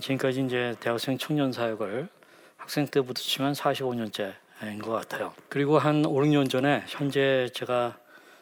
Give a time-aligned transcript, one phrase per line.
[0.00, 2.08] 지금까지 이제 대학생 청년 사역을
[2.56, 5.32] 학생 때부터 치면 45년째인 것 같아요.
[5.48, 7.98] 그리고 한 5, 6년 전에 현재 제가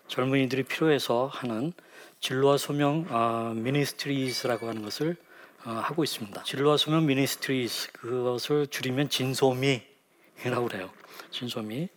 [0.09, 1.73] 젊은이들이 필요해서 하는
[2.21, 5.17] 진로와 소명 어, Ministries라고 하는 것을
[5.65, 6.43] 어, 하고 있습니다.
[6.45, 10.91] 진로와 소명 Ministries 그것을 줄이면 진소미라고 그래요.
[11.31, 11.89] 진소미.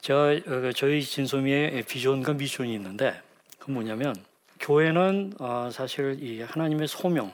[0.00, 3.20] 제가 어, 저희 진소미의 비전과 미션이 있는데
[3.58, 4.14] 그 뭐냐면
[4.60, 7.32] 교회는 어, 사실 이 하나님의 소명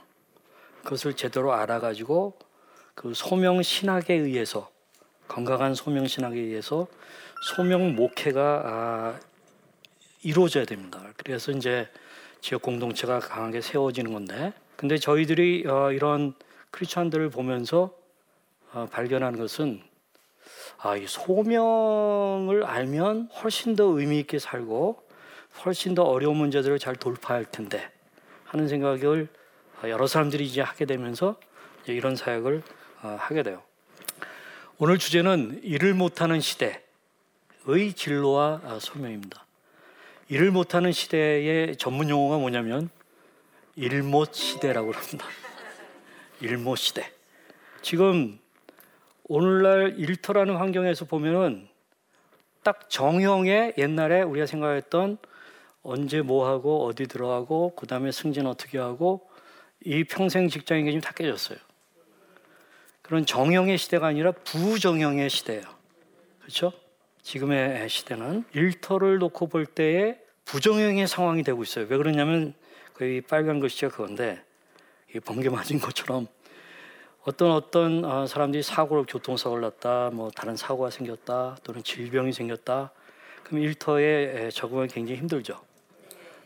[0.87, 2.39] 그것을 제대로 알아가지고
[2.95, 4.71] 그 소명 신학에 의해서
[5.27, 6.87] 건강한 소명 신학에 의해서
[7.43, 9.21] 소명 목회가 아,
[10.23, 11.03] 이루어져야 됩니다.
[11.17, 11.89] 그래서 이제
[12.41, 16.35] 지역 공동체가 강하게 세워지는 건데, 근데 저희들이 어, 이런
[16.71, 17.93] 크리스천들을 보면서
[18.73, 19.83] 어, 발견한 것은
[20.79, 25.03] 아, 이 소명을 알면 훨씬 더 의미 있게 살고
[25.65, 27.91] 훨씬 더 어려운 문제들을 잘 돌파할 텐데
[28.45, 29.29] 하는 생각을
[29.85, 31.37] 여러 사람들이 이제 하게 되면서
[31.87, 32.63] 이런 사역을
[33.03, 33.63] 어, 하게 돼요.
[34.79, 36.83] 오늘 주제는 일을 못하는 시대의
[37.95, 39.45] 진로와 아, 소명입니다.
[40.29, 42.91] 일을 못하는 시대의 전문 용어가 뭐냐면
[43.77, 45.27] 일못 시대라고 합니다.
[46.41, 47.13] 일못 시대.
[47.83, 48.39] 지금
[49.25, 51.69] 오늘날 일터라는 환경에서 보면은
[52.63, 55.19] 딱 정형의 옛날에 우리가 생각했던
[55.83, 59.26] 언제 뭐 하고 어디 들어가고 그 다음에 승진 어떻게 하고
[59.87, 61.59] 이 평생 직장인 게 지금 다 깨졌어요.
[63.03, 65.63] 그런 정형의 시대가 아니라 부정형의 시대예요.
[66.41, 66.73] 그렇죠?
[67.23, 71.87] 지금의 시대는 일터를 놓고 볼 때에 부정형의 상황이 되고 있어요.
[71.89, 72.55] 왜 그러냐면
[72.95, 74.43] 거의 빨간 글씨가 그건데
[75.25, 76.27] 번개 맞은 것처럼
[77.23, 82.91] 어떤 어떤 어, 사람들이 사고를 교통사고를 났다, 뭐 다른 사고가 생겼다, 또는 질병이 생겼다.
[83.45, 85.61] 그럼 일터에 적응하기 굉장히 힘들죠.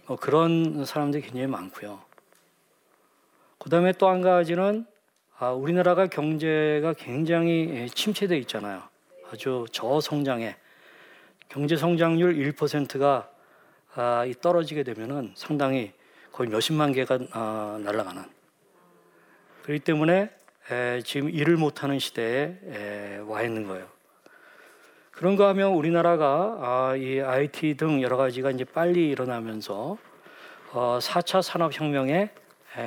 [0.07, 2.10] 뭐 그런 사람들이 굉장히 많고요.
[3.61, 4.87] 그 다음에 또 한 가지는
[5.39, 8.83] 아, 우리나라가 경제가 굉장히 침체돼 있잖아요.
[9.31, 10.57] 아주 저성장에
[11.49, 13.31] 경제 성장률 1%가
[13.95, 15.93] 아, 떨어지게 되면은 상당히
[16.33, 18.23] 거의 몇십만 개가 아, 날아가는.
[19.63, 20.31] 그렇기 때문에
[20.71, 23.87] 에, 지금 일을 못하는 시대에 에, 와 있는 거예요.
[25.11, 29.99] 그런가 하면 우리나라가 아, 이 IT 등 여러 가지가 이제 빨리 일어나면서
[30.73, 32.31] 어, 4차 산업혁명의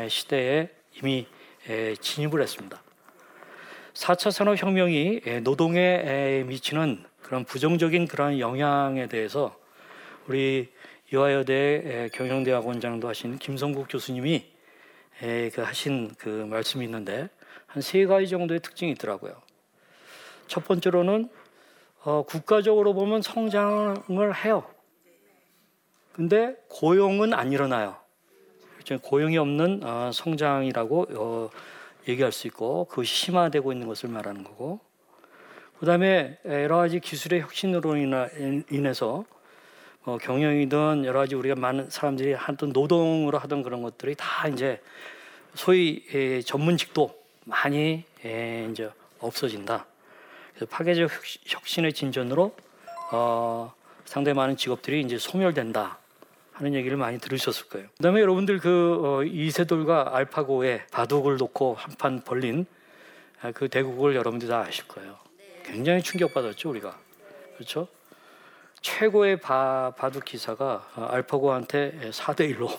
[0.10, 1.28] 시대에 이미
[2.00, 2.82] 진입을 했습니다.
[3.94, 9.56] 4차 산업혁명이 노동에 미치는 그런 부정적인 그런 영향에 대해서
[10.28, 10.72] 우리
[11.12, 14.46] 이화여대 경영대학 원장도 하신 김성국 교수님이
[15.54, 17.30] 그 하신 그 말씀이 있는데
[17.74, 19.42] 한 세 가지 정도의 특징이 있더라고요.
[20.46, 21.28] 첫 번째로는
[22.04, 24.64] 어, 국가적으로 보면 성장을 해요.
[26.12, 27.98] 근데 고용은 안 일어나요.
[29.02, 31.50] 고용이 없는 어, 성장이라고 어,
[32.08, 34.80] 얘기할 수 있고 그것이 심화되고 있는 것을 말하는 거고
[35.80, 37.98] 그 다음에 여러 가지 기술의 혁신으로
[38.70, 39.26] 인해서
[40.06, 44.82] 어, 경영이든 여러 가지 우리가 많은 사람들이 하던 노동으로 하던 그런 것들이 다 이제
[45.56, 48.90] 소위 에, 전문직도 많이 에, 이제
[49.20, 49.86] 없어진다.
[50.54, 51.10] 그래서 파괴적
[51.46, 52.54] 혁신의 진전으로
[53.12, 53.74] 어,
[54.06, 56.00] 상당히 많은 직업들이 이제 소멸된다.
[56.54, 57.88] 하는 얘기를 많이 들으셨을 거예요.
[57.98, 62.66] 그다음에 여러분들 그 어, 이세돌과 알파고의 바둑을 놓고 한판 벌린
[63.42, 65.18] 아, 그 대국을 여러분들 다 아실 거예요.
[65.64, 66.98] 굉장히 충격받았죠 우리가
[67.56, 67.88] 그렇죠?
[68.82, 72.70] 최고의 바, 바둑 기사가 어, 알파고한테 4대 1로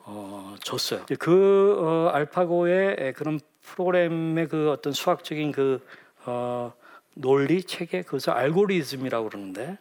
[0.00, 1.06] 어, 졌어요.
[1.18, 5.84] 그 어, 알파고의 그런 프로그램의 그 어떤 수학적인 그
[6.24, 6.72] 어,
[7.14, 9.78] 논리 체계 그것을 알고리즘이라고 그러는데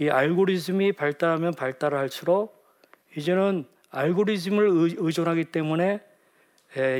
[0.00, 2.62] 이 알고리즘이 발달하면 발달할수록
[3.16, 6.00] 이제는 알고리즘을 의존하기 때문에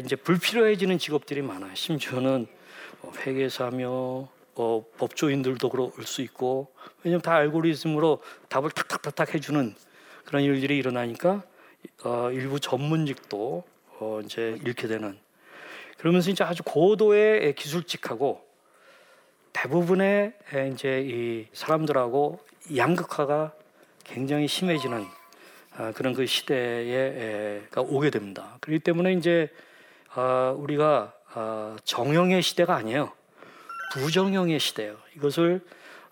[0.05, 1.75] 이제 불필요해지는 직업들이 많아요.
[1.75, 2.47] 심지어는
[3.01, 6.73] 뭐 회계사며 어, 법조인들도 그럴 수 있고
[7.03, 9.75] 왜냐하면 다 알고리즘으로 답을 탁탁탁탁 해주는
[10.25, 11.43] 그런 일들이 일어나니까
[12.05, 13.65] 어, 일부 전문직도
[13.99, 15.19] 어, 이제 잃게 되는
[15.97, 18.45] 그러면서 이제 아주 고도의 기술직하고
[19.55, 20.35] 대부분의
[20.73, 22.41] 이제 이 사람들하고
[22.77, 23.53] 양극화가
[24.05, 25.05] 굉장히 심해지는
[25.75, 28.59] 아, 그런 그 시대에가 오게 됩니다.
[28.61, 29.49] 그렇기 때문에 이제
[30.15, 33.13] 아, 우리가 아, 정형의 시대가 아니에요.
[33.93, 34.97] 부정형의 시대예요.
[35.17, 35.61] 이것을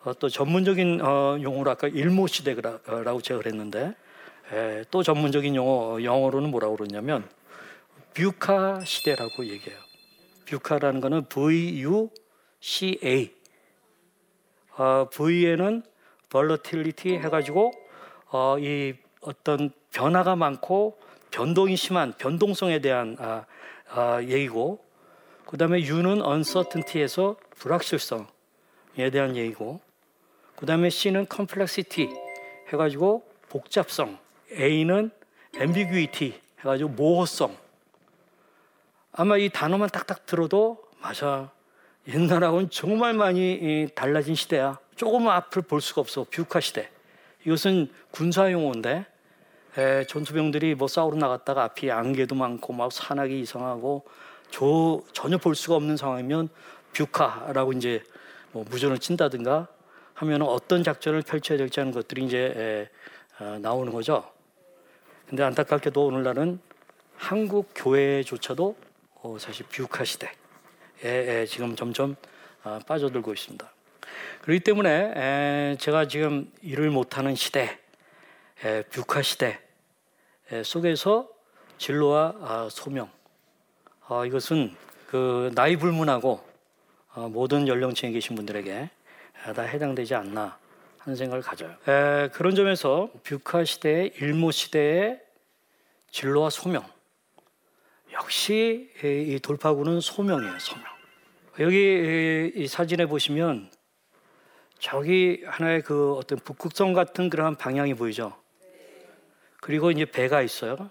[0.02, 3.94] 어, 또 전문적인 어, 용어로 아까 일모 시대라고 제가 그랬는데
[4.90, 7.28] 또 전문적인 용어 영어로는 뭐라고 그러냐면
[8.14, 9.78] VUCA 시대라고 얘기해요.
[10.46, 12.10] VUCA라는 거는 V U
[12.60, 13.32] C A.
[14.76, 15.82] 어, V에는
[16.30, 17.72] volatility 해가지고
[18.30, 20.98] 어, 이 어떤 변화가 많고
[21.30, 23.44] 변동이 심한 변동성에 대한 아,
[23.90, 24.84] 아, 얘기고
[25.46, 29.80] 그 다음에 U는 uncertainty에서 불확실성에 대한 얘기고
[30.56, 32.08] 그 다음에 C는 complexity
[32.72, 34.18] 해가지고 복잡성
[34.52, 35.10] A는
[35.56, 37.56] ambiguity 해가지고 모호성.
[39.12, 41.50] 아마 이 단어만 딱딱 들어도 맞아
[42.06, 46.90] 옛날하고는 정말 많이 달라진 시대야 조금 앞을 볼 수가 없어 뷰카 시대
[47.46, 49.06] 이것은 군사 용어인데
[49.78, 54.04] 에, 전투병들이 뭐 싸우러 나갔다가 앞이 안개도 많고 막 산악이 이상하고
[54.50, 56.50] 저, 전혀 볼 수가 없는 상황이면
[56.92, 58.04] VUCA라고 이제
[58.52, 59.68] 뭐 무전을 친다든가
[60.12, 62.90] 하면 어떤 작전을 펼쳐야 될지 하는 것들이 이제
[63.40, 64.30] 에, 어, 나오는 거죠.
[65.26, 66.60] 근데 안타깝게도 오늘날은
[67.16, 68.76] 한국 교회조차도
[69.22, 70.30] 어, 사실 VUCA 시대에
[71.04, 72.16] 에, 지금 점점
[72.64, 73.79] 어, 빠져들고 있습니다.
[74.42, 77.78] 그렇기 때문에 에, 제가 지금 일을 못하는 시대
[78.64, 79.58] 에, VUCA 시대
[80.50, 81.28] 에, 속에서
[81.78, 83.10] 진로와 아, 소명
[84.08, 84.74] 아, 이것은
[85.06, 86.44] 그 나이 불문하고
[87.12, 88.90] 아, 모든 연령층에 계신 분들에게
[89.54, 90.58] 다 해당되지 않나
[90.98, 91.70] 하는 생각을 가져요.
[91.88, 95.20] 에, 그런 점에서 VUCA 시대의 일모 시대의
[96.10, 96.84] 진로와 소명
[98.12, 100.58] 역시 이 돌파구는 소명이에요.
[100.58, 100.84] 소명.
[101.60, 103.70] 여기 이 사진에 보시면
[104.80, 108.34] 저기 하나의 그 어떤 북극성 같은 그러한 방향이 보이죠.
[109.60, 110.90] 그리고 이제 배가 있어요.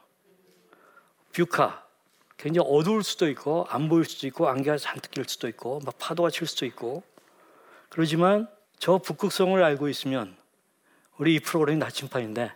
[1.33, 1.85] VUCA.
[2.37, 6.29] 굉장히 어두울 수도 있고 안 보일 수도 있고 안개가 잔뜩 낄 수도 있고 막 파도가
[6.29, 7.03] 칠 수도 있고
[7.89, 8.47] 그러지만
[8.77, 10.37] 저 북극성을 알고 있으면
[11.17, 12.53] 우리 이 프로그램이 나침반인데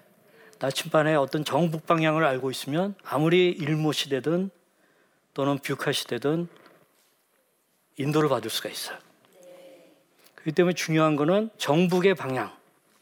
[0.59, 4.51] 나침반의 어떤 정북 방향을 알고 있으면 아무리 일모 시대든
[5.33, 6.47] 또는 VUCA 시대든
[7.97, 8.97] 인도를 받을 수가 있어요.
[10.43, 12.51] 그렇기 때문에 중요한 것은 정북의 방향,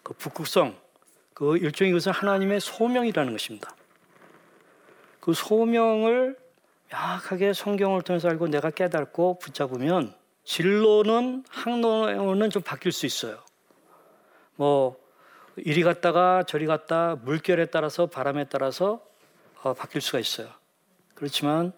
[0.03, 0.77] 그 북극성,
[1.33, 3.75] 그 일종의 것은 하나님의 소명이라는 것입니다.
[5.19, 6.37] 그 소명을
[6.93, 13.39] 약하게 성경을 통해서 알고 내가 깨닫고 붙잡으면 진로는 항로는 좀 바뀔 수 있어요.
[14.55, 14.97] 뭐
[15.55, 19.03] 이리 갔다가 저리 갔다 물결에 따라서 바람에 따라서
[19.63, 20.47] 어, 바뀔 수가 있어요.
[21.15, 21.73] 그렇지만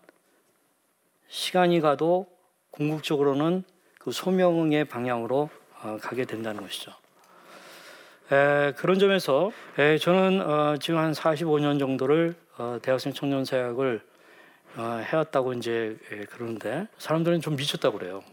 [1.30, 2.28] 시간이 가도
[2.72, 3.64] 궁극적으로는
[4.04, 5.50] 그 소명의 방향으로
[5.82, 6.92] 어, 가게 된다는 것이죠.
[8.32, 14.02] 에, 그런 점에서 에, 저는 어, 지금 한 45년 정도를 어, 대학생 청년 사역을
[14.76, 18.24] 어, 해왔다고 이제 예, 그러는데 사람들은 좀 미쳤다고 그래요.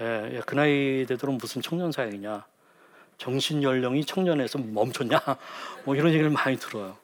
[0.00, 2.44] 예, 그 나이 되도록 무슨 청년 사역이냐?
[3.18, 5.18] 정신 연령이 청년에서 멈췄냐?
[5.84, 6.96] 뭐 이런 얘기를 많이 들어요.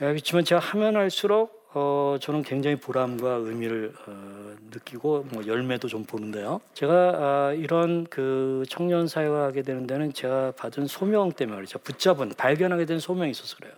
[0.00, 6.04] 예, 그렇지만 제가 하면 할수록 어, 저는 굉장히 보람과 의미를 어, 느끼고 뭐 열매도 좀
[6.04, 6.60] 보는데요.
[6.72, 11.80] 제가 아, 이런 그 청년 사역을 하게 되는 데는 제가 받은 소명 때문에 그렇죠.
[11.80, 13.72] 붙잡은 발견하게 된 소명이 있어서 그래요.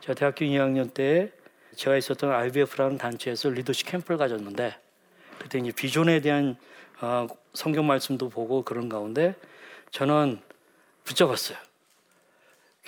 [0.00, 1.30] 제가 대학교 2학년 때
[1.76, 4.76] 제가 있었던 IBF라는 단체에서 리더십 캠프를 가졌는데
[5.38, 6.56] 그때 이제 비전에 대한
[7.00, 9.36] 어, 성경 말씀도 보고 그런 가운데
[9.92, 10.40] 저는
[11.04, 11.58] 붙잡았어요.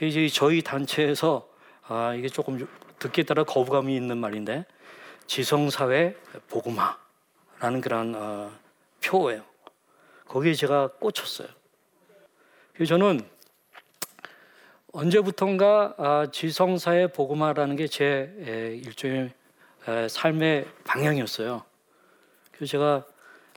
[0.02, 1.48] 이제 저희 단체에서
[1.86, 2.66] 아, 이게 조금
[2.98, 4.64] 듣기에 따라 거부감이 있는 말인데
[5.26, 6.16] 지성사회
[6.48, 8.52] 복음화라는 그런 어,
[9.04, 9.42] 표예요.
[10.26, 11.48] 거기에 제가 꽂혔어요.
[12.74, 13.20] 그래서 저는
[14.92, 18.32] 언제부턴가 아, 지성사회 복음화라는 게 제
[18.84, 19.32] 일종의
[19.88, 21.64] 에, 삶의 방향이었어요.
[22.52, 23.04] 그래서 제가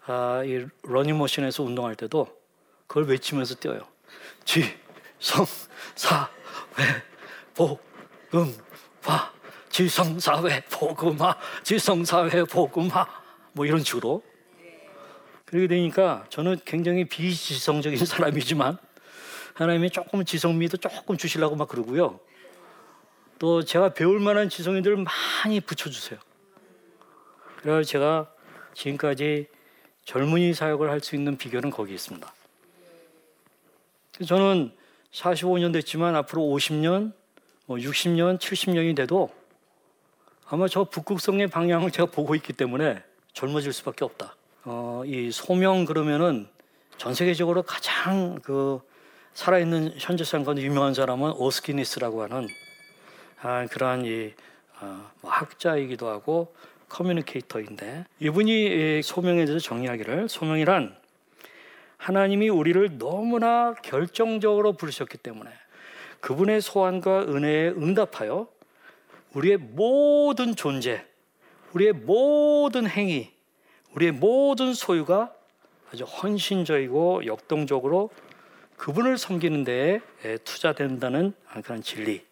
[0.06, 2.28] 아, 이 러닝머신에서 운동할 때도
[2.88, 3.82] 그걸 외치면서 뛰어요.
[4.46, 6.28] 지성사회
[7.56, 8.54] 복음
[9.10, 9.34] 화
[9.70, 13.08] 지성사회 복음화 지성사회 복음화
[13.54, 14.22] 뭐 이런 식으로
[15.46, 18.78] 그렇게 되니까 저는 굉장히 비지성적인 사람이지만
[19.56, 22.20] 하나님이 조금 지성미도 조금 주시려고 막 그러고요.
[23.40, 25.04] 또 제가 배울 만한 지성인들을
[25.44, 26.20] 많이 붙여주세요.
[27.58, 28.32] 그래서 제가
[28.76, 29.48] 지금까지
[30.06, 32.32] 젊은이 사역을 할 수 있는 비결은 거기 있습니다.
[34.28, 34.72] 저는
[35.12, 37.19] 45년 됐지만 앞으로 50년, 뭐
[37.78, 39.30] 60년, 70년이 돼도
[40.48, 44.36] 아마 저 북극성의 방향을 제가 보고 있기 때문에 젊어질 수밖에 없다.
[44.66, 46.48] 어, 이 소명 그러면은
[46.98, 48.82] 전 세계적으로 가장 그
[49.34, 52.48] 살아있는 현재 상관 유명한 사람은 오스키니스라고 하는
[53.42, 54.34] 아, 그러한 이
[54.82, 56.54] 어, 뭐 학자이기도 하고
[56.90, 60.98] 커뮤니케이터인데 이분이 소명에 대해서 정의하기를 소명이란
[61.98, 65.52] 하나님이 우리를 너무나 결정적으로 부르셨기 때문에
[66.22, 68.48] 그분의 소원과 은혜에 응답하여
[69.34, 71.06] 우리의 모든 존재,
[71.74, 73.32] 우리의 모든 행위,
[73.96, 75.34] 우리의 모든 소유가
[75.92, 78.10] 아주 헌신적이고 역동적으로
[78.78, 80.00] 그분을 섬기는 데에
[80.44, 81.34] 투자된다는
[81.64, 82.24] 그런 진리에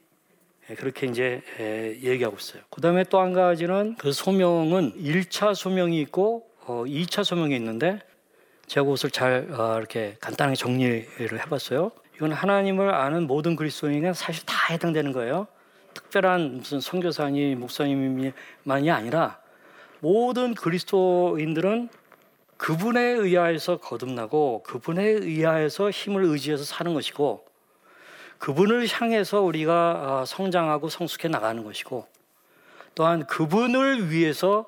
[0.69, 2.61] 예, 그렇게 이제 예, 얘기하고 있어요.
[2.69, 7.99] 그 다음에 또 한 가지는 그 소명은 1차 소명이 있고 어, 2차 소명이 있는데
[8.67, 11.91] 제가 그것을 잘 어, 이렇게 간단하게 정리를 해봤어요.
[12.17, 15.45] 이건 하나님을 아는 모든 그리스도인에게 사실 다 해당되는 거예요.
[15.93, 19.39] 특별한 무슨 선교사니 목사님만이 아니라
[19.99, 21.89] 모든 그리스도인들은
[22.57, 27.45] 그분에 의하여서 거듭나고 그분에 의하여서 힘을 의지해서 사는 것이고
[28.39, 32.07] 그분을 향해서 우리가 아, 성장하고 성숙해 나가는 것이고
[32.95, 34.67] 또한 그분을 위해서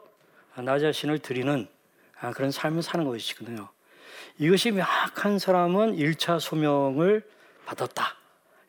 [0.56, 1.68] 나 자신을 드리는
[2.22, 3.70] 아, 그런 삶을 사는 것이거든요.
[4.38, 7.24] 이것이 명확한 사람은 1차 소명을
[7.70, 8.16] 받았다.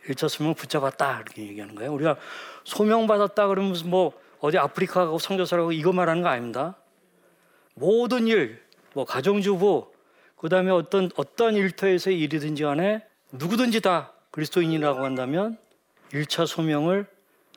[0.09, 1.21] 1차 소명 붙잡았다.
[1.21, 1.93] 이렇게 얘기하는 거예요.
[1.93, 2.17] 우리가
[2.65, 6.77] 소명 받았다 그러면 무슨 뭐 어디 아프리카 가고 성교사라고 이거 말하는 거 아닙니다.
[7.75, 8.63] 모든 일,
[8.95, 9.91] 뭐 가정주부,
[10.37, 15.59] 그 다음에 어떤 어떤 일터에서 일이든지 간에 누구든지 다 그리스도인이라고 한다면
[16.13, 17.07] 1차 소명을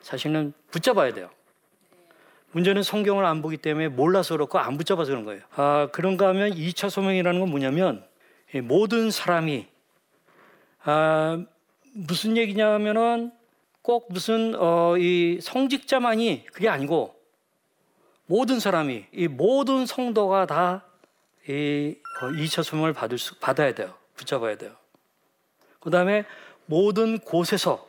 [0.02, 1.30] 사실은 붙잡아야 돼요.
[2.52, 5.42] 문제는 성경을 안 보기 때문에 몰라서 그렇고 안 붙잡아서 그런 거예요.
[5.56, 8.04] 아, 그런가 하면 2차 소명이라는 건 뭐냐면
[8.62, 9.66] 모든 사람이
[10.86, 11.42] 아,
[11.94, 13.32] 무슨 얘기냐면은
[13.80, 17.14] 꼭 무슨 어, 이 성직자만이 그게 아니고
[18.26, 23.94] 모든 사람이 이 모든 성도가 다이 어, 2차 소명을 받을 수, 받아야 돼요.
[24.14, 24.72] 붙잡아야 돼요.
[25.80, 26.24] 그 다음에
[26.66, 27.86] 모든 곳에서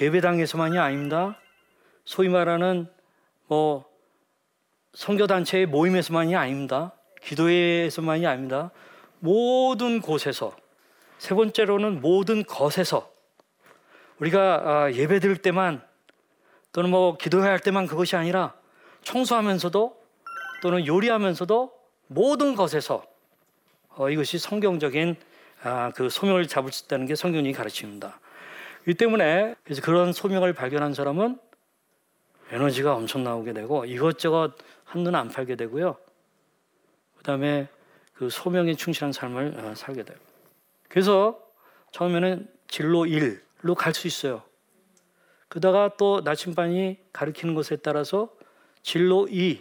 [0.00, 1.38] 예배당에서만이 아닙니다.
[2.04, 2.88] 소위 말하는
[3.46, 3.84] 뭐
[4.94, 6.92] 선교단체의 모임에서만이 아닙니다.
[7.22, 8.70] 기도회에서만이 아닙니다.
[9.20, 10.56] 모든 곳에서
[11.18, 13.10] 세 번째로는 모든 것에서
[14.18, 15.82] 우리가 아, 예배 드릴 때만
[16.72, 18.54] 또는 뭐 기도해야 할 때만 그것이 아니라
[19.02, 19.96] 청소하면서도
[20.62, 21.72] 또는 요리하면서도
[22.08, 23.04] 모든 것에서
[23.90, 25.16] 어, 이것이 성경적인
[25.62, 28.20] 아, 그 소명을 잡을 수 있다는 게 성경이 가르칩니다.
[28.86, 31.38] 이 때문에 그래서 그런 소명을 발견한 사람은
[32.50, 34.54] 에너지가 엄청 나오게 되고 이것저것
[34.84, 35.96] 한눈 안 팔게 되고요.
[37.18, 37.68] 그다음에
[38.14, 40.16] 그 소명에 충실한 삶을 어, 살게 돼요.
[40.96, 41.38] 그래서
[41.92, 44.42] 처음에는 진로 1로 갈 수 있어요.
[45.48, 48.30] 그다가 또 나침반이 가리키는 것에 따라서
[48.80, 49.60] 진로 2.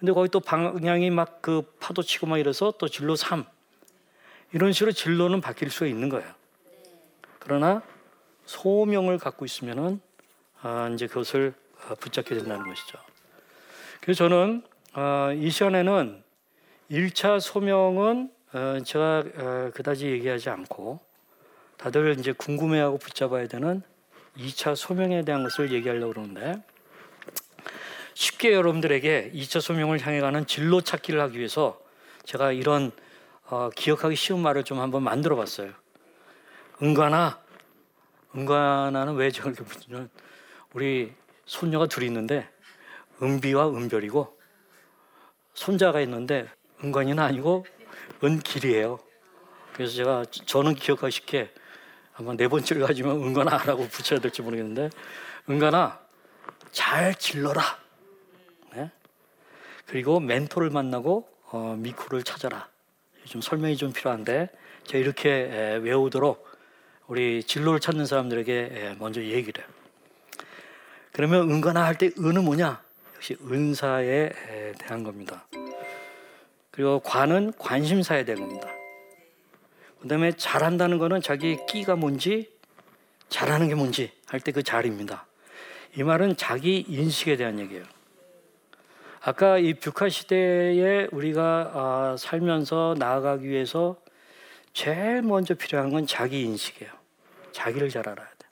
[0.00, 3.44] 근데 거기 또 방향이 막 그 파도 치고 막 이래서 또 진로 3.
[4.54, 6.28] 이런 식으로 진로는 바뀔 수가 있는 거예요.
[7.38, 7.80] 그러나
[8.46, 10.00] 소명을 갖고 있으면은
[10.62, 11.54] 아, 이제 그것을
[11.88, 12.98] 어, 붙잡게 된다는 것이죠.
[14.00, 16.24] 그래서 저는 어, 이 시간에는
[16.90, 20.98] 1차 소명은 어, 제가 어, 그다지 얘기하지 않고
[21.76, 23.82] 다들 이제 궁금해하고 붙잡아야 되는
[24.38, 26.54] 2차 소명에 대한 것을 얘기하려고 그러는데
[28.14, 31.78] 쉽게 여러분들에게 2차 소명을 향해 가는 진로 찾기를 하기 위해서
[32.24, 32.92] 제가 이런
[33.44, 35.72] 어, 기억하기 쉬운 말을 좀 한번 만들어 봤어요.
[36.82, 37.38] 은관아,
[38.34, 40.08] 은관아는 왜 저렇게 붙이냐면
[40.72, 41.12] 우리
[41.44, 42.48] 손녀가 둘이 있는데
[43.22, 44.34] 은비와 은별이고
[45.52, 46.48] 손자가 있는데
[46.82, 47.66] 은관이는 아니고
[48.24, 48.98] 은 길이에요.
[49.74, 51.50] 그래서 제가 저는 기억하기 쉽게
[52.14, 54.90] 아마 네 번째를 가지면 은관아라고 붙여야 될지 모르겠는데
[55.50, 56.00] 은관아
[56.72, 57.62] 잘 질러라.
[58.74, 58.90] 네?
[59.86, 62.68] 그리고 멘토를 만나고 어, 미쿠를 찾아라.
[63.26, 64.48] 좀 설명이 좀 필요한데
[64.84, 66.46] 제가 이렇게 에, 외우도록
[67.06, 69.70] 우리 진로를 찾는 사람들에게 에, 먼저 얘기를 해요.
[71.12, 72.82] 그러면 은관아 할 때 은은 뭐냐?
[73.14, 74.30] 역시 은사에
[74.78, 75.46] 대한 겁니다.
[76.76, 78.68] 그리고 관은 관심사에 대한 겁니다.
[79.98, 82.52] 그 다음에 잘한다는 거는 자기 끼가 뭔지
[83.30, 85.26] 잘하는 게 뭔지 할 때 그 잘입니다.
[85.96, 87.82] 이 말은 자기 인식에 대한 얘기예요.
[89.22, 93.96] 아까 이 VUCA 시대에 우리가 아, 살면서 나아가기 위해서
[94.74, 96.92] 제일 먼저 필요한 건 자기 인식이에요.
[97.52, 98.46] 자기를 잘 알아야 돼.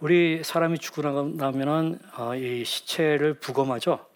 [0.00, 1.02] 우리 사람이 죽고
[1.36, 4.06] 나면은 어, 이 시체를 부검하죠.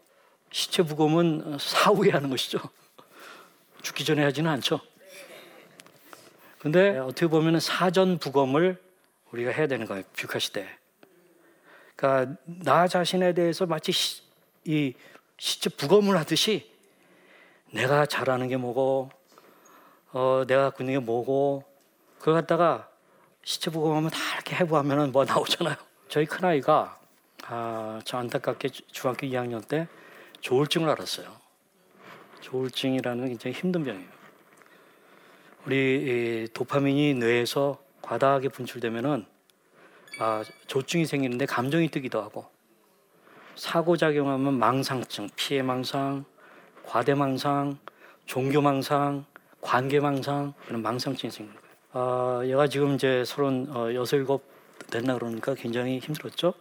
[0.50, 2.60] 시체 부검은 사후에 하는 것이죠.
[3.82, 4.80] 죽기 전에 하지는 않죠.
[6.58, 8.80] 근데 어떻게 보면 사전 부검을
[9.32, 10.04] 우리가 해야 되는 거예요.
[10.16, 10.68] VUCA 시대.
[11.96, 14.22] 그러니까 나 자신에 대해서 마치 시,
[14.64, 14.94] 이
[15.38, 16.70] 시체 부검을 하듯이
[17.72, 19.10] 내가 잘하는 게 뭐고,
[20.12, 21.64] 어, 내가 갖고 있는 게 뭐고,
[22.18, 22.88] 그걸 갖다가
[23.44, 25.76] 시체 부검하면 다 이렇게 해부하면 뭐 나오잖아요.
[26.08, 27.00] 저희 큰아이가
[27.46, 29.88] 아, 저 안타깝게 중학교 2학년 때
[30.40, 31.41] 조울증을 알았어요.
[32.42, 34.08] 조울증이라는 게 굉장히 힘든 병이에요.
[35.64, 39.24] 우리 도파민이 뇌에서 과다하게 분출되면은
[40.18, 42.46] 아, 조증이 생기는데 감정이 뜨기도 하고
[43.54, 46.24] 사고작용하면 망상증, 피해망상,
[46.84, 47.78] 과대망상,
[48.26, 49.24] 종교망상,
[49.60, 51.72] 관계망상 그런 망상증이 생기는 거예요.
[51.92, 54.44] 아, 얘가 지금 이제 서른 어, 여섯 일곱
[54.90, 56.54] 됐나 그러니까 굉장히 힘들었죠.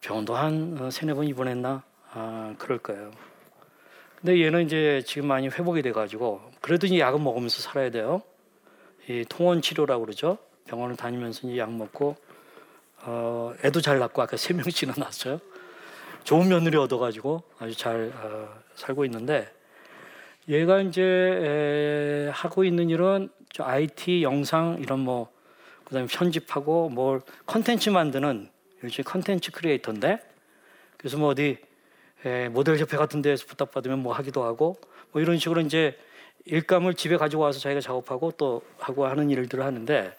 [0.00, 3.10] 병원도 한 어, 세네 번 입원했나 아, 그럴 거예요.
[4.24, 6.40] 근데 얘는 이제 지금 많이 회복이 돼가지고
[6.86, 8.22] 이제 약은 먹으면서 살아야 돼요.
[9.06, 10.38] 이 통원 치료라고 그러죠.
[10.64, 12.16] 병원을 다니면서 이제 약 먹고
[13.02, 15.42] 어, 애도 잘 낳고 아까 세 명씩이나 낳았어요.
[16.22, 19.52] 좋은 며느리 얻어가지고 아주 잘 어, 살고 있는데
[20.48, 23.28] 얘가 이제 에, 하고 있는 일은
[23.58, 25.30] IT 영상 이런 뭐
[25.84, 28.48] 그다음에 편집하고 뭘 컨텐츠 만드는
[28.84, 30.18] 요즘 컨텐츠 크리에이터인데
[30.96, 31.73] 그래서 뭐 어디 에,
[32.50, 34.76] 모델 협회 같은 데에서 부탁받으면 뭐 하기도 하고
[35.12, 35.98] 뭐 이런 식으로 이제
[36.46, 40.16] 일감을 집에 가지고 와서 자기가 작업하고 또 하고 하는 일들을 하는데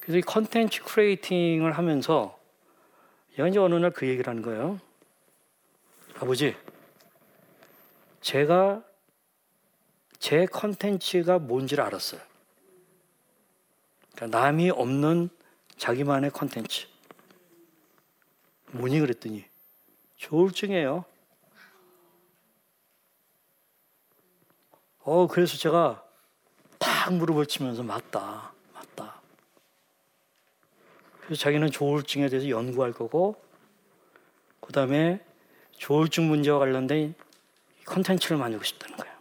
[0.00, 2.38] 그래서 이 컨텐츠 creating을 하면서
[3.32, 4.80] 이제 어느 날 그 얘기를 하는 거예요.
[6.20, 6.54] 아버지,
[8.20, 8.84] 제가
[10.18, 12.20] 제 컨텐츠가 뭔지를 알았어요.
[14.14, 15.28] 그러니까 남이 없는
[15.76, 16.86] 자기만의 컨텐츠.
[18.70, 19.44] 뭐니 그랬더니
[20.16, 21.04] 조울증이에요.
[25.04, 26.02] 어 그래서 제가
[26.78, 29.20] 탁 무릎을 치면서 맞다, 맞다.
[31.20, 33.36] 그래서 자기는 조울증에 대해서 연구할 거고,
[34.60, 35.22] 그 다음에
[35.72, 37.14] 조울증 문제와 관련된
[37.84, 39.14] 컨텐츠를 만들고 싶다는 거예요.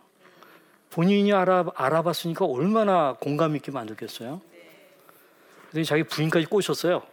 [0.89, 4.41] 본인이 알아, 알아봤으니까 얼마나 공감 있게 만들겠어요?
[5.69, 7.03] 그래서 자기 부인까지 꼬셨어요.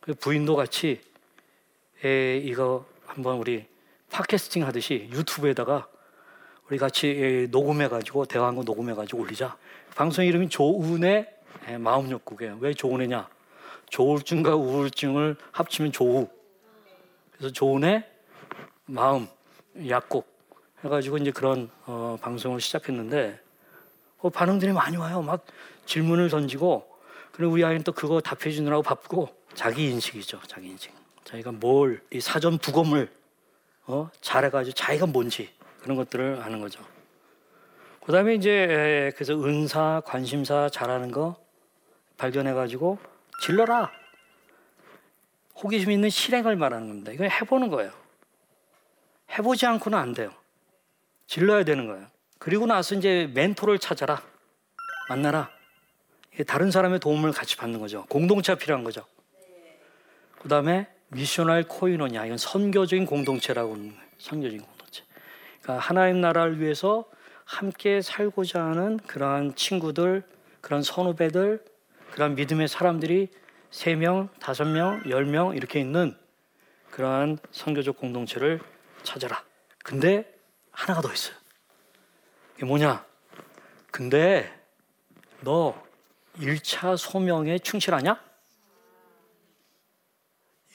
[0.00, 1.02] 그 부인도 같이
[2.02, 3.66] 에, 이거 한번 우리
[4.10, 5.88] 팟캐스팅 하듯이 유튜브에다가
[6.70, 9.56] 우리 같이 녹음해가지고 대화한 거 녹음해가지고 올리자.
[9.94, 11.26] 방송 이름이 조운의
[11.78, 12.58] 마음역국이에요.
[12.60, 13.28] 왜 조운이냐?
[13.88, 16.28] 조울증과 우울증을 합치면 조우.
[17.32, 18.04] 그래서 조운의
[18.84, 19.26] 마음
[19.88, 20.28] 약국
[20.84, 23.40] 해가지고 이제 그런 어, 방송을 시작했는데
[24.18, 25.22] 어, 반응들이 많이 와요.
[25.22, 25.46] 막
[25.86, 26.86] 질문을 던지고
[27.32, 30.40] 그리고 우리 아이는 또 그거 답해 주느라고 바쁘고 자기 인식이죠.
[30.46, 30.92] 자기 인식.
[31.24, 33.10] 자기가 뭘 이 사전 부검을
[33.86, 35.48] 어, 잘해가지고 자기가 뭔지
[35.80, 36.84] 그런 것들을 아는 거죠.
[38.04, 41.36] 그 다음에 이제 그래서 은사, 관심사 잘하는 거
[42.16, 42.98] 발견해가지고
[43.42, 43.92] 질러라.
[45.62, 47.12] 호기심 있는 실행을 말하는 겁니다.
[47.12, 47.92] 이거 해보는 거예요.
[49.36, 50.32] 해보지 않고는 안 돼요.
[51.26, 52.06] 질러야 되는 거예요.
[52.38, 54.22] 그리고 나서 이제 멘토를 찾아라.
[55.08, 55.50] 만나라.
[56.46, 58.06] 다른 사람의 도움을 같이 받는 거죠.
[58.06, 59.04] 공동체가 필요한 거죠.
[60.40, 62.26] 그 다음에 미셔널 코이노냐.
[62.26, 64.02] 이건 선교적인 공동체라고 하는 거예요.
[64.18, 64.77] 선교적인 공동체.
[65.68, 67.04] 그러니까 하나님 나라를 위해서
[67.44, 70.22] 함께 살고자 하는 그러한 친구들,
[70.62, 71.62] 그런 선후배들,
[72.10, 73.28] 그런 믿음의 사람들이
[73.70, 76.16] 세 명, 다섯 명, 열명 이렇게 있는
[76.90, 78.60] 그러한 선교적 공동체를
[79.02, 79.44] 찾아라.
[79.84, 80.34] 근데
[80.70, 81.36] 하나가 더 있어요.
[82.56, 83.04] 이게 뭐냐?
[83.90, 84.50] 근데
[85.42, 85.78] 너
[86.38, 88.18] 1차 소명에 충실하냐?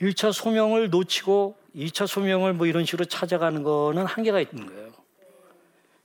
[0.02, 4.92] 1차 소명을 놓치고 2차 소명을 뭐 이런 식으로 찾아가는 거는 한계가 있는 거예요.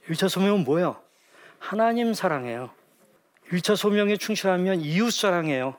[0.08, 1.00] 1차 소명은 뭐예요?
[1.58, 2.70] 하나님 사랑해요.
[3.50, 5.76] 1차 소명에 충실하면 이웃 사랑해요.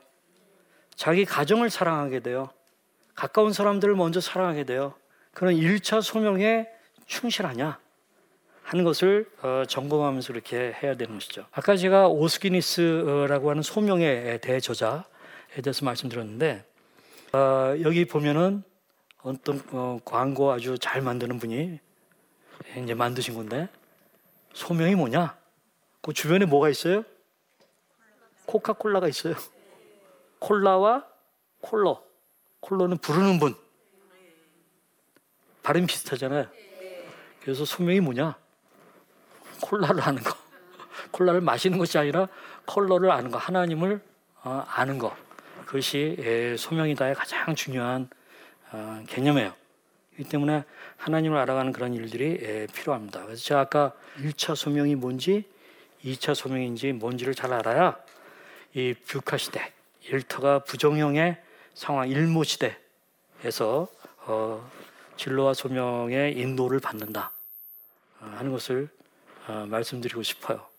[0.94, 2.50] 자기 가정을 사랑하게 돼요.
[3.14, 4.94] 가까운 사람들을 먼저 사랑하게 돼요.
[5.32, 6.68] 그런 1차 소명에
[7.06, 7.78] 충실하냐
[8.62, 11.46] 하는 것을 어, 점검하면서 그렇게 해야 되는 것이죠.
[11.50, 15.02] 아까 제가 오스기니스라고 하는 소명의 대저자에
[15.62, 16.64] 대해서 말씀드렸는데
[17.32, 18.62] 어, 여기 보면은
[19.22, 21.78] 어떤 어, 광고 아주 잘 만드는 분이
[22.82, 23.68] 이제 만드신 건데
[24.54, 25.36] 소명이 뭐냐?
[26.00, 27.04] 그 주변에 뭐가 있어요?
[28.46, 29.34] 코카콜라가 있어요.
[30.38, 31.06] 콜라와
[31.60, 32.02] 콜로.
[32.60, 33.54] 콜로는 부르는 분.
[35.62, 36.46] 발음 비슷하잖아요.
[37.40, 38.36] 그래서 소명이 뭐냐?
[39.62, 40.34] 콜라를 아는 거.
[41.10, 42.28] 콜라를 마시는 것이 아니라
[42.66, 43.38] 컬러를 아는 거.
[43.38, 44.00] 하나님을
[44.42, 45.14] 어, 아는 거.
[45.66, 48.19] 그것이 예, 소명이다의 가장 중요한 어,
[49.08, 49.54] 개념이에요.
[50.18, 50.64] 이 때문에
[50.98, 53.24] 하나님을 알아가는 그런 일들이 예, 필요합니다.
[53.24, 55.44] 그래서 제가 아까 1차 소명이 뭔지
[56.04, 57.96] 2차 소명인지 뭔지를 잘 알아야
[58.74, 61.40] 이 뷰카 시대, 일터가 부정형의
[61.74, 63.88] 상황, 일모 시대에서
[64.26, 64.70] 어,
[65.16, 67.32] 진로와 소명의 인도를 받는다
[68.20, 68.88] 어, 하는 것을
[69.46, 70.69] 어, 말씀드리고 싶어요.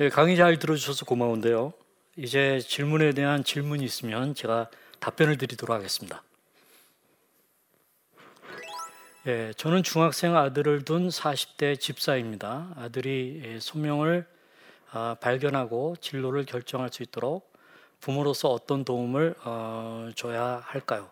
[0.00, 1.74] 예, 강의 잘 들어주셔서 고마운데요.
[2.16, 6.22] 이제 질문에 대한 질문이 있으면 제가 답변을 드리도록 하겠습니다.
[9.26, 12.72] 예, 저는 중학생 아들을 둔 40대 집사입니다.
[12.76, 14.26] 아들이 예, 소명을
[14.92, 17.52] 아, 발견하고 진로를 결정할 수 있도록
[18.00, 21.10] 부모로서 어떤 도움을 어, 줘야 할까요?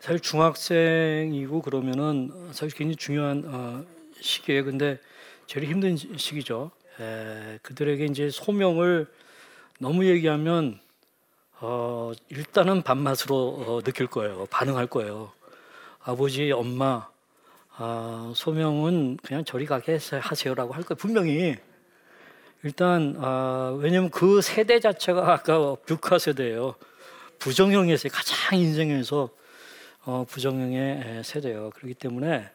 [0.00, 3.84] 사실 중학생이고 그러면은 사실 굉장히 중요한 어,
[4.20, 4.98] 시기에 근데
[5.46, 6.72] 제일 힘든 시기죠.
[7.00, 9.06] 에, 그들에게 이제 소명을
[9.78, 10.80] 너무 얘기하면
[11.60, 14.46] 어, 일단은 밥맛으로 어, 느낄 거예요.
[14.50, 15.32] 반응할 거예요.
[16.02, 17.08] 아버지, 엄마,
[17.76, 20.96] 아, 소명은 그냥 저리 가게 하세요라고 할 거예요.
[20.96, 21.56] 분명히
[22.62, 26.74] 일단 아, 왜냐하면 그 세대 자체가 아까 뷰카 세대예요.
[27.38, 29.28] 부정형의 세 가장 인생에서
[30.04, 31.70] 어, 부정형의 세대예요.
[31.70, 32.48] 그렇기 때문에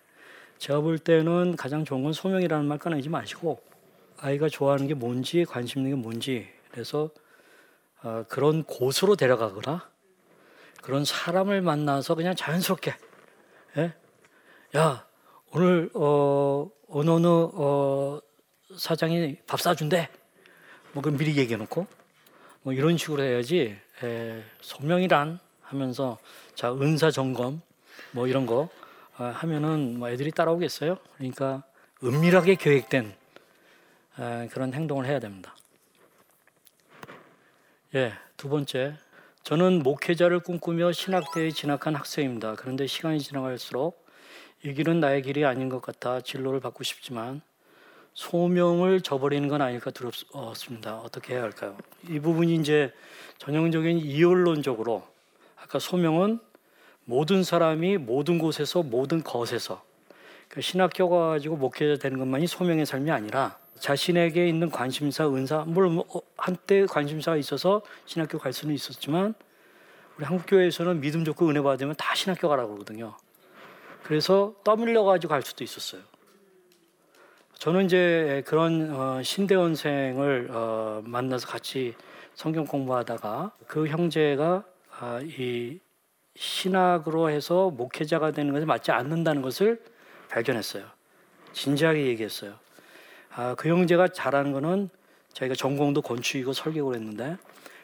[0.58, 3.62] 제가 볼 때는 가장 좋은 건 소명이라는 말 꺼내지 마시고
[4.22, 7.10] 아이가 좋아하는 게 뭔지 관심 있는 게 뭔지 그래서
[8.04, 9.90] 어, 그런 곳으로 데려가거나
[10.82, 12.94] 그런 사람을 만나서 그냥 자연스럽게
[13.78, 13.94] 예?
[14.78, 15.08] 야
[15.52, 18.22] 오늘 어, 어느 어느 어,
[18.78, 20.10] 사장이 밥 사준대
[20.94, 21.88] 뭐 그럼 미리 얘기해 놓고
[22.62, 26.20] 뭐 이런 식으로 해야지 에, 소명이란 하면서
[26.54, 27.62] 자 은사 점검
[28.12, 28.70] 뭐 이런 거
[29.18, 30.98] 어, 하면은 뭐 애들이 따라오겠어요?
[31.18, 31.64] 그러니까
[32.04, 33.21] 은밀하게 계획된 에,
[34.16, 35.56] 그런 행동을 해야 됩니다.
[37.96, 38.96] 예, 두 번째
[39.44, 42.56] 저는 목회자를 꿈꾸며 신학대에 진학한 학생입니다.
[42.56, 44.06] 그런데 시간이 지나갈수록
[44.64, 47.42] 이 길은 나의 길이 아닌 것 같아 진로를 받고 싶지만
[48.14, 50.98] 소명을 저버리는 건 아닐까 두렵습니다.
[51.00, 51.78] 어떻게 해야 할까요?
[52.08, 52.94] 이 부분이 이제
[53.40, 55.08] 전형적인 이율론적으로
[55.56, 56.40] 아까 소명은
[57.06, 59.84] 모든 사람이 모든 곳에서 모든 것에서
[60.48, 66.06] 그러니까 신학교 가지고 목회자 되는 것만이 소명의 삶이 아니라 자신에게 있는 관심사, 은사, 물론 뭐,
[66.14, 69.34] 어, 한때 관심사가 있어서 신학교 갈 수는 있었지만
[70.18, 73.18] 우리 한국 교회에서는 믿음 좋고 은혜 받으면 다 신학교 가라고 그러거든요.
[74.04, 76.02] 그래서 떠밀려 가지고 갈 수도 있었어요.
[77.56, 81.96] 저는 이제 그런 어, 신대원생을 어, 만나서 같이
[82.36, 84.64] 성경 공부하다가 그 형제가
[85.00, 85.80] 아, 이
[86.36, 89.82] 신학으로 해서 목회자가 되는 것에 맞지 않는다는 것을
[90.30, 90.86] 발견했어요.
[91.54, 92.56] 진지하게 얘기했어요.
[93.34, 94.90] 아, 그 형제가 잘하는 거는
[95.34, 97.38] 자기가 전공도 건축이고 설계고 했는데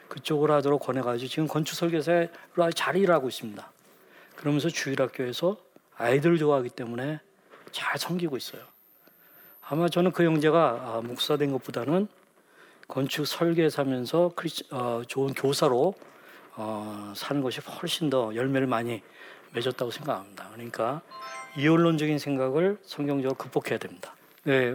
[0.08, 3.72] 그쪽으로 하도록 권해가지고 지금 건축 설계사로 잘 일하고 있습니다.
[4.36, 5.56] 그러면서 주일학교에서
[5.96, 7.20] 아이들을 좋아하기 때문에
[7.72, 8.62] 잘 섬기고 있어요.
[9.62, 12.08] 아마 저는 그 형제가 아, 목사 된 것보다는
[12.86, 14.32] 건축 설계사면서
[14.70, 15.94] 어, 좋은 교사로
[16.56, 19.02] 어, 사는 것이 훨씬 더 열매를 많이
[19.52, 20.48] 맺었다고 생각합니다.
[20.52, 21.02] 그러니까
[21.56, 24.14] 이원론적인 생각을 성경적으로 극복해야 됩니다.
[24.44, 24.74] 네,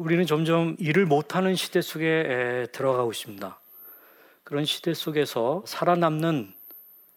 [0.00, 3.60] 우리는 점점 일을 못하는 시대 속에 들어가고 있습니다.
[4.44, 6.54] 그런 시대 속에서 살아남는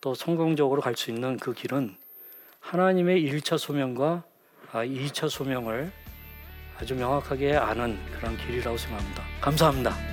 [0.01, 1.95] 또 성공적으로 갈 수 있는 그 길은
[2.59, 4.25] 하나님의 1차 소명과
[4.73, 5.93] 2차 아, 소명을
[6.77, 9.23] 아주 명확하게 아는 그런 길이라고 생각합니다.
[9.39, 10.12] 감사합니다.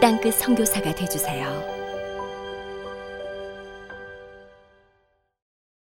[0.00, 1.77] 땅끝 성교사가 되주세요